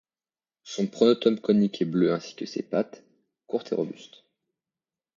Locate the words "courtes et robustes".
3.45-4.23